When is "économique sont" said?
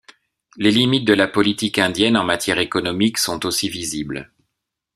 2.57-3.45